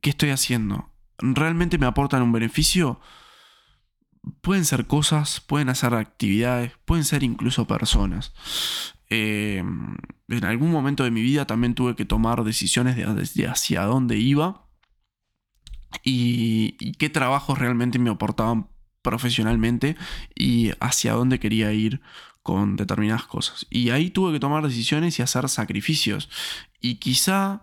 [0.00, 3.00] que estoy haciendo, ¿realmente me aportan un beneficio?
[4.40, 8.32] Pueden ser cosas, pueden hacer actividades, pueden ser incluso personas.
[9.10, 9.62] Eh,
[10.28, 14.66] en algún momento de mi vida también tuve que tomar decisiones de, hacia dónde iba
[16.02, 18.68] y, y qué trabajos realmente me aportaban
[19.02, 19.96] profesionalmente
[20.34, 22.00] y hacia dónde quería ir
[22.42, 23.66] con determinadas cosas.
[23.70, 26.28] Y ahí tuve que tomar decisiones y hacer sacrificios.
[26.80, 27.62] Y quizá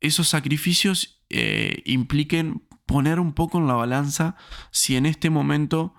[0.00, 4.36] esos sacrificios eh, impliquen poner un poco en la balanza
[4.70, 5.94] si en este momento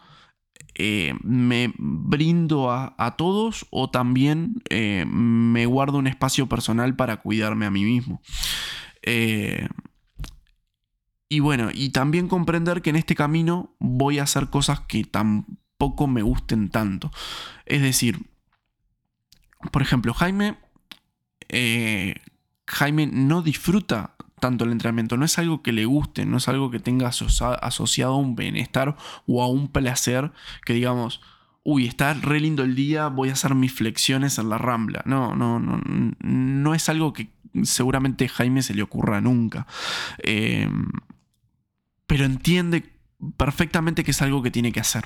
[0.76, 7.66] eh, me brindo a, todos o también eh, me guardo un espacio personal para cuidarme
[7.66, 8.22] a mí mismo.
[11.30, 15.04] y bueno, y también comprender que en este camino voy a hacer cosas que
[15.84, 17.12] tampoco me gusten tanto.
[17.66, 18.26] Es decir,
[19.72, 20.56] por ejemplo, Jaime,
[21.50, 22.16] eh,
[22.68, 26.72] Jaime no disfruta tanto el entrenamiento, no es algo que le guste, no es algo
[26.72, 28.96] que tenga asociado a un bienestar
[29.28, 30.32] o a un placer
[30.66, 31.22] que digamos,
[31.64, 35.02] uy, está re lindo el día, voy a hacer mis flexiones en la rambla.
[35.06, 35.82] No, no, no,
[36.20, 37.30] no es algo que
[37.64, 39.68] seguramente Jaime se le ocurra nunca.
[40.20, 40.70] Eh,
[42.08, 42.94] pero entiende
[43.38, 45.06] perfectamente que es algo que tiene que hacer.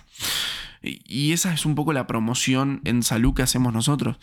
[0.81, 4.17] Y esa es un poco la promoción en salud que hacemos nosotros.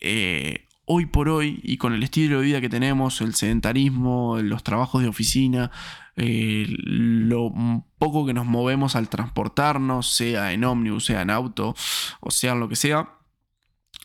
[0.00, 4.62] Eh, hoy por hoy, y con el estilo de vida que tenemos, el sedentarismo, los
[4.62, 5.70] trabajos de oficina,
[6.16, 7.52] eh, lo
[7.98, 11.74] poco que nos movemos al transportarnos, sea en ómnibus, sea en auto,
[12.20, 13.14] o sea lo que sea,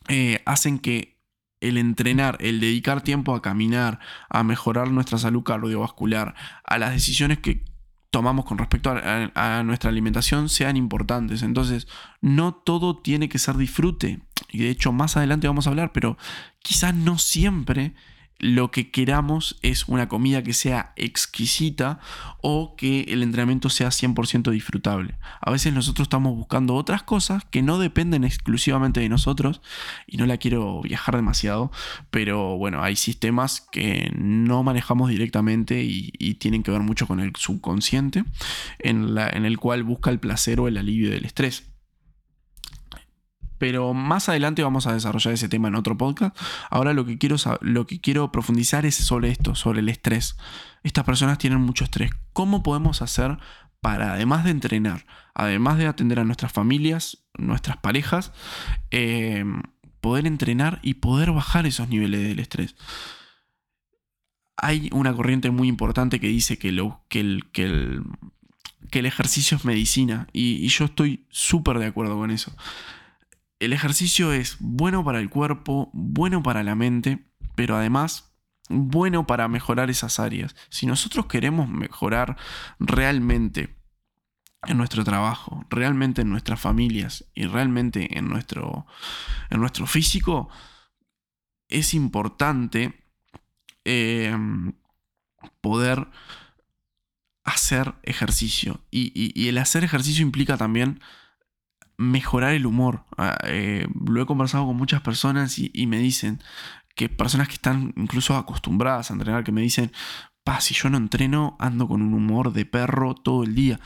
[0.07, 1.19] eh, hacen que
[1.61, 3.99] el entrenar, el dedicar tiempo a caminar,
[4.29, 7.65] a mejorar nuestra salud cardiovascular, a las decisiones que
[8.09, 11.43] tomamos con respecto a, nuestra alimentación sean importantes.
[11.43, 11.87] Entonces,
[12.21, 14.19] no todo tiene que ser disfrute.
[14.49, 16.17] Y de hecho, más adelante vamos a hablar, pero
[16.59, 17.93] quizás no siempre
[18.39, 21.99] lo que queramos es una comida que sea exquisita
[22.41, 25.15] o que el entrenamiento sea 100% disfrutable.
[25.41, 29.61] A veces nosotros estamos buscando otras cosas que no dependen exclusivamente de nosotros
[30.07, 31.71] y no la quiero viajar demasiado,
[32.11, 37.33] pero bueno, hay sistemas que no manejamos directamente y, tienen que ver mucho con el
[37.35, 38.23] subconsciente
[38.77, 41.68] en, en el cual busca el placer o el alivio del estrés.
[43.59, 46.35] Pero más adelante vamos a desarrollar ese tema en otro podcast.
[46.71, 50.37] Ahora lo que quiero, lo que quiero profundizar es sobre esto, sobre el estrés.
[50.81, 52.09] Estas personas tienen mucho estrés.
[52.33, 53.37] ¿Cómo podemos hacer
[53.81, 58.31] para, además de entrenar, además de atender a nuestras familias, nuestras parejas,
[58.91, 59.43] eh,
[59.99, 62.75] poder entrenar y poder bajar esos niveles del estrés?
[64.55, 68.03] Hay una corriente muy importante que dice que, lo, que, el, que, el,
[68.89, 72.53] que el ejercicio es medicina y yo estoy súper de acuerdo con eso
[73.59, 78.33] el ejercicio es bueno para el cuerpo, bueno para la mente, pero además
[78.69, 80.55] bueno para mejorar esas áreas.
[80.69, 82.37] Si nosotros queremos mejorar
[82.79, 83.75] realmente
[84.63, 88.85] en nuestro trabajo, realmente en nuestras familias y realmente en nuestro,
[89.49, 90.49] en nuestro físico,
[91.67, 93.05] es importante
[93.83, 94.73] em,
[95.61, 96.07] poder
[97.43, 98.81] hacer ejercicio.
[98.91, 101.01] y, el hacer ejercicio implica también
[101.99, 103.03] mejorar el humor.
[103.17, 106.39] Ah, eh, lo he conversado con muchas personas y, me dicen
[106.95, 109.91] que personas que están incluso acostumbradas a entrenar, que me dicen,
[110.45, 113.81] pa, si yo no entreno, ando con un humor de perro todo el día.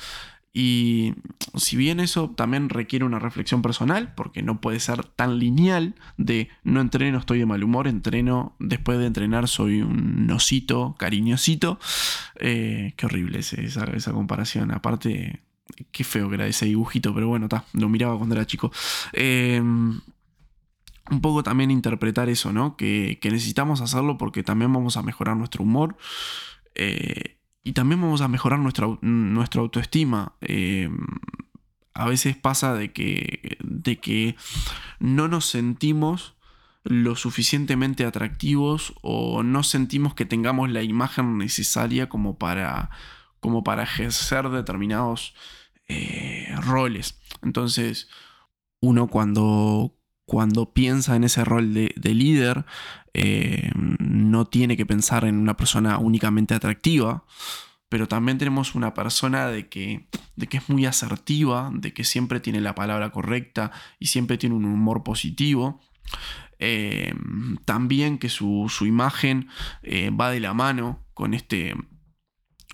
[0.53, 1.15] Y
[1.55, 6.49] si bien eso también requiere una reflexión personal, porque no puede ser tan lineal de
[6.63, 11.79] no entreno, estoy de mal humor, entreno, después de entrenar soy un osito, cariñosito.
[12.39, 14.71] Eh, qué horrible es esa, esa comparación.
[14.71, 15.41] Aparte,
[15.91, 18.71] Qué feo que era ese dibujito, pero bueno, está, lo miraba cuando era chico.
[19.13, 19.99] Em,
[21.11, 22.77] un poco también interpretar eso, ¿no?
[22.77, 25.97] Que, necesitamos hacerlo porque también vamos a mejorar nuestro humor
[26.75, 30.33] eh, y también vamos a mejorar nuestra, nuestra autoestima.
[30.41, 30.97] Em,
[31.93, 34.35] a veces pasa de que, de que
[34.99, 36.35] no nos sentimos
[36.83, 42.89] lo suficientemente atractivos o no sentimos que tengamos la imagen necesaria como para
[43.39, 45.35] como para ejercer determinados
[45.87, 47.19] eh, roles.
[47.41, 48.07] Entonces,
[48.81, 52.65] uno cuando, cuando piensa en ese rol de, líder,
[53.13, 57.25] eh, no tiene que pensar en una persona únicamente atractiva,
[57.89, 62.39] pero también tenemos una persona de que, de que es muy asertiva, de que siempre
[62.39, 65.81] tiene la palabra correcta y siempre tiene un humor positivo.
[66.59, 67.13] Eh,
[67.65, 69.49] también que su, imagen
[70.19, 71.75] va de la mano con este,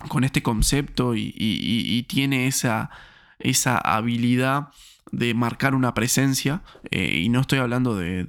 [0.08, 2.90] con este concepto y, tiene esa,
[3.38, 4.68] esa, habilidad
[5.12, 8.24] de marcar una presencia, eh, y no estoy hablando de,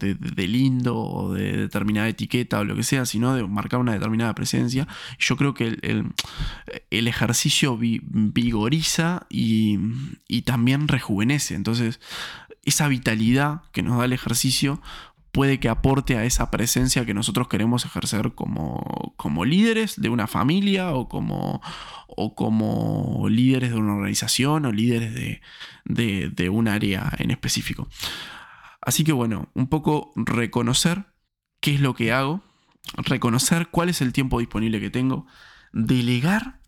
[0.48, 4.88] lindo o de determinada etiqueta o lo que sea, sino de marcar una determinada presencia.
[5.20, 9.78] Yo creo que el, ejercicio vigoriza y,
[10.28, 11.56] y, también rejuvenece.
[11.56, 12.00] Entonces,
[12.64, 14.82] esa vitalidad que nos da el ejercicio
[15.32, 20.28] puede que aporte a esa presencia que nosotros queremos ejercer como, como líderes de una
[20.28, 21.62] familia o como,
[22.08, 25.14] o como líderes de una organización o líderes
[25.86, 27.88] de, de un área en específico.
[28.82, 31.06] Así que bueno, un poco reconocer
[31.60, 32.42] qué es lo que hago,
[32.98, 35.28] reconocer cuál es el tiempo disponible que tengo,
[35.72, 36.60] delegar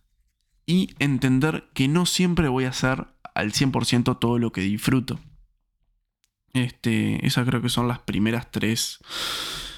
[0.66, 5.20] y entender que no siempre voy a hacer al 100% todo lo que disfruto.
[6.54, 9.00] Este, esas creo que son las primeras tres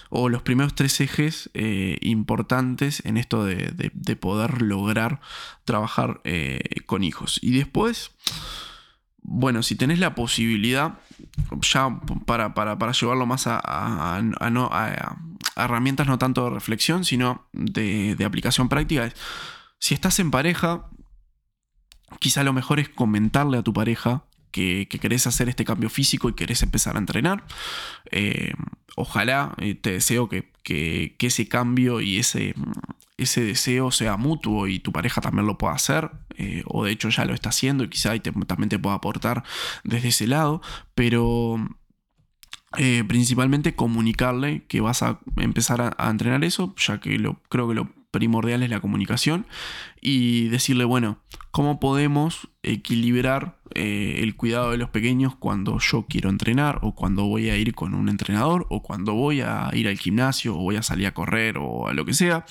[0.09, 5.21] o los primeros tres ejes eh, importantes en esto de, poder lograr
[5.63, 7.39] trabajar eh, con hijos.
[7.41, 8.11] Y después,
[9.21, 10.99] bueno, si tenés la posibilidad,
[11.61, 15.17] ya para, para, llevarlo más a, a,
[15.55, 19.15] herramientas no tanto de reflexión, sino de, de aplicación práctica, es,
[19.79, 20.89] si estás en pareja,
[22.19, 26.33] quizá lo mejor es comentarle a tu pareja que, querés hacer este cambio físico y
[26.33, 27.43] querés empezar a entrenar.
[28.11, 28.53] Eh,
[28.95, 30.53] ojalá, eh, te deseo que,
[31.19, 32.55] ese cambio y ese,
[33.17, 37.09] ese deseo sea mutuo y tu pareja también lo pueda hacer, eh, o de hecho
[37.09, 39.43] ya lo está haciendo y quizá también te pueda aportar
[39.83, 40.61] desde ese lado,
[40.95, 41.59] pero
[43.07, 47.73] principalmente comunicarle que vas a empezar a, a, entrenar eso, ya que lo, creo que
[47.73, 49.45] lo primordial es la comunicación
[50.07, 51.17] y decirle, bueno,
[51.49, 57.25] ¿cómo podemos equilibrar eh, el cuidado de los pequeños cuando yo quiero entrenar o cuando
[57.25, 60.75] voy a ir con un entrenador o cuando voy a ir al gimnasio o voy
[60.75, 62.45] a salir a correr o a lo que sea?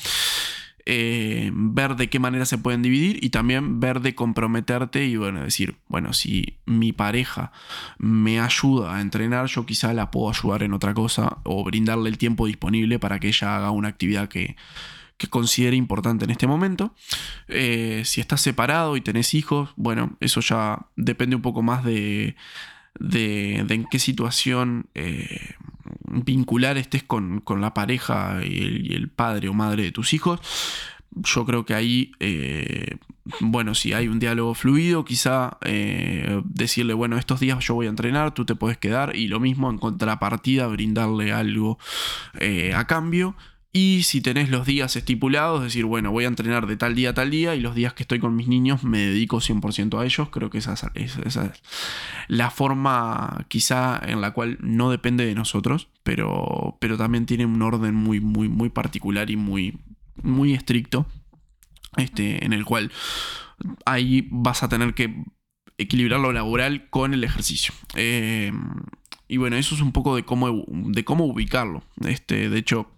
[0.84, 5.44] Eh, ver de qué manera se pueden dividir y también ver de comprometerte y bueno,
[5.44, 7.52] decir, bueno, si mi pareja
[7.98, 12.18] me ayuda a entrenar, yo quizá la puedo ayudar en otra cosa o brindarle el
[12.18, 14.57] tiempo disponible para que ella haga una actividad que,
[15.17, 16.95] que considere importante en este momento.
[17.49, 22.37] Eh, si estás separado y tenés hijos, bueno, eso ya depende un poco más de,
[22.99, 25.55] de, en qué situación eh,
[26.05, 30.41] vincular estés con, la pareja y el, padre o madre de tus hijos.
[31.17, 32.97] Yo creo que ahí, eh,
[33.39, 35.59] bueno, si hay un diálogo fluido, quizá
[36.43, 39.71] decirle, bueno, estos días yo voy a entrenar, tú te puedes quedar y lo mismo
[39.71, 41.79] en contrapartida, brindarle algo
[42.75, 43.37] a cambio
[43.77, 47.14] y si tenés los días estipulados, decir, bueno, voy a entrenar de tal día a
[47.14, 50.29] tal día y los días que estoy con mis niños me dedico 100% a ellos,
[50.31, 51.18] creo que esa es,
[52.29, 57.61] la forma quizá en la cual no depende de nosotros, pero, pero también tiene un
[57.62, 59.77] orden muy, muy, muy particular y muy,
[60.22, 61.07] muy estricto,
[61.97, 62.93] este, en el cual
[63.87, 65.25] ahí vas a tener que
[65.79, 67.75] equilibrar lo laboral con el ejercicio.
[67.97, 68.53] Eh,
[69.27, 71.83] y bueno, eso es un poco de cómo, de cómo ubicarlo.
[72.07, 72.93] Este, de hecho,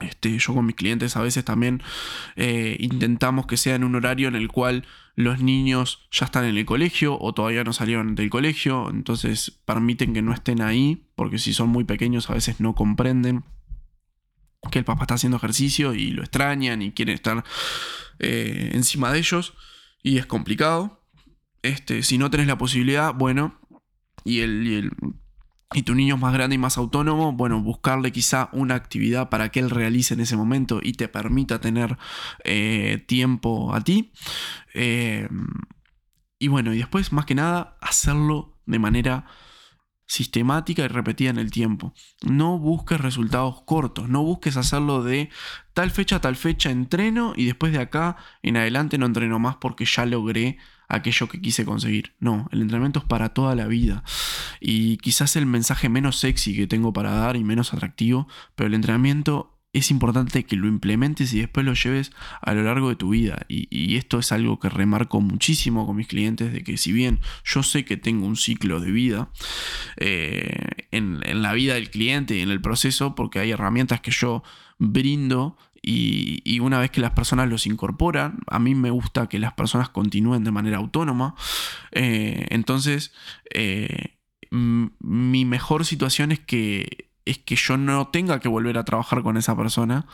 [0.00, 1.82] este, yo con mis clientes a veces también
[2.36, 4.84] eh, intentamos que sea en un horario en el cual
[5.14, 10.14] los niños ya están en el colegio o todavía no salieron del colegio, entonces permiten
[10.14, 13.44] que no estén ahí, porque si son muy pequeños a veces no comprenden
[14.70, 17.44] que el papá está haciendo ejercicio y lo extrañan y quieren estar
[18.18, 19.54] eh, encima de ellos
[20.02, 21.02] y es complicado.
[21.62, 23.60] Este, si no tenés la posibilidad, bueno,
[24.24, 24.90] y el, y el
[25.72, 29.50] y tu niño es más grande y más autónomo, bueno, buscarle quizá una actividad para
[29.50, 31.96] que él realice en ese momento y te permita tener
[32.44, 34.12] eh, tiempo a ti.
[34.74, 35.28] Eh,
[36.40, 39.26] y bueno, y después, más que nada, hacerlo de manera
[40.10, 41.94] sistemática y repetida en el tiempo.
[42.22, 45.30] No busques resultados cortos, no busques hacerlo de
[45.72, 49.56] tal fecha a tal fecha entreno y después de acá en adelante no entreno más
[49.56, 50.58] porque ya logré
[50.90, 52.14] aquello que quise conseguir.
[52.18, 54.02] No, el entrenamiento es para toda la vida.
[54.60, 58.74] Y quizás el mensaje menos sexy que tengo para dar y menos atractivo, pero el
[58.74, 62.10] entrenamiento es importante que lo implementes y después lo lleves
[62.42, 63.46] a lo largo de tu vida.
[63.48, 67.62] Y, esto es algo que remarco muchísimo con mis clientes, de que si bien yo
[67.62, 69.30] sé que tengo un ciclo de vida
[69.96, 74.10] eh, en, en la vida del cliente y en el proceso, porque hay herramientas que
[74.10, 74.42] yo
[74.78, 79.54] brindo y, una vez que las personas los incorporan, a mí me gusta que las
[79.54, 81.34] personas continúen de manera autónoma.
[81.92, 83.12] Eh, entonces,
[83.54, 84.18] eh,
[84.50, 89.36] mi mejor situación es que, es que yo no tenga que volver a trabajar con
[89.36, 90.06] esa persona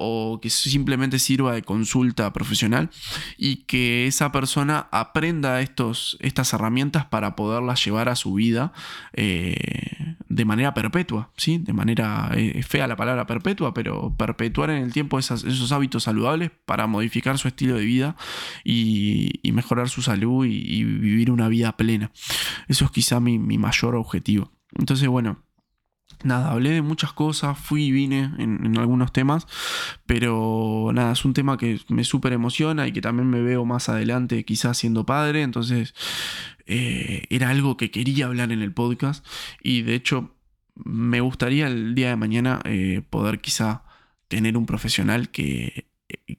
[0.00, 2.90] o que simplemente sirva de consulta profesional
[3.36, 8.72] y que esa persona aprenda estos, estas herramientas para poderlas llevar a su vida
[9.12, 11.58] eh, de manera perpetua, ¿sí?
[11.58, 16.50] de manera eh, fea la palabra perpetua, pero perpetuar en el tiempo esos hábitos saludables
[16.64, 18.16] para modificar su estilo de vida
[18.64, 22.12] y, mejorar su salud y, vivir una vida plena.
[22.68, 24.50] Eso es quizá mi, mi mayor objetivo.
[24.78, 25.42] Entonces, bueno,
[26.24, 29.46] nada, hablé de muchas cosas, fui y vine en, algunos temas,
[30.06, 33.88] pero nada, es un tema que me súper emociona y que también me veo más
[33.88, 35.94] adelante quizás siendo padre, entonces
[36.66, 39.26] eh, era algo que quería hablar en el podcast
[39.62, 40.34] y de hecho
[40.74, 43.82] me gustaría el día de mañana eh, poder quizá
[44.28, 45.90] tener un profesional que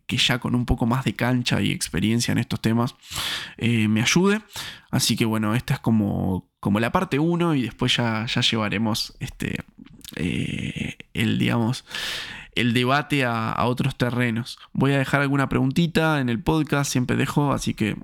[0.06, 2.96] que ya con un poco más de cancha y experiencia en estos temas
[3.58, 4.42] eh, me ayude.
[4.90, 9.16] Así que bueno, esta es como, como la parte 1 y después ya, ya llevaremos
[9.20, 9.60] este,
[10.16, 11.86] eh, el, digamos,
[12.56, 14.58] el debate a, otros terrenos.
[14.74, 17.96] Voy a dejar alguna preguntita en el podcast, siempre dejo, así que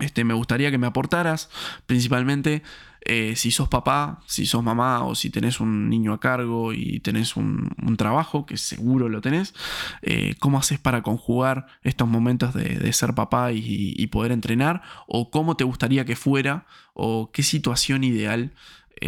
[0.00, 1.50] este, me gustaría que me aportaras,
[1.86, 2.62] principalmente
[3.00, 7.00] eh, si sos papá, si sos mamá o si tenés un niño a cargo y
[7.00, 9.54] tenés un, trabajo, que seguro lo tenés,
[10.02, 14.82] eh, ¿cómo haces para conjugar estos momentos de, ser papá y, poder entrenar?
[15.06, 16.66] ¿O cómo te gustaría que fuera?
[16.92, 18.52] ¿O qué situación ideal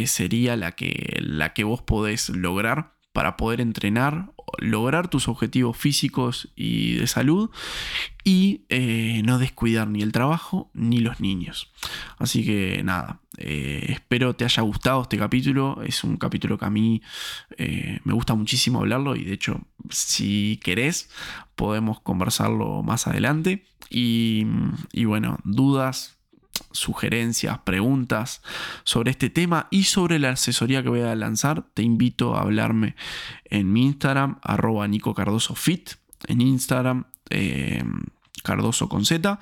[0.06, 6.52] sería la que, la que vos podés lograr para poder entrenar, lograr tus objetivos físicos
[6.54, 7.50] y de salud
[8.22, 11.72] y eh, no descuidar ni el trabajo ni los niños.
[12.18, 15.82] Así que nada, eh, espero te haya gustado este capítulo.
[15.82, 17.02] Es un capítulo que a mí
[17.56, 21.10] eh, me gusta muchísimo hablarlo y de hecho si querés
[21.56, 23.64] podemos conversarlo más adelante.
[23.92, 24.44] Y
[25.04, 26.19] bueno, dudas,
[26.72, 28.42] sugerencias, preguntas
[28.84, 32.96] sobre este tema y sobre la asesoría que voy a lanzar, te invito a hablarme
[33.44, 35.90] en mi Instagram, arroba Nico Cardoso Fit,
[36.26, 37.82] en Instagram, eh,
[38.42, 39.38] Cardoso con Z.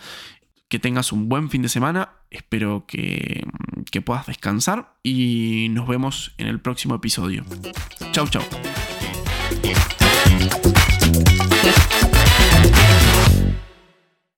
[0.69, 3.47] Que tengas un buen fin de semana, espero que,
[3.91, 7.43] que puedas descansar y nos vemos en el próximo episodio.
[8.12, 8.43] Chau, chau.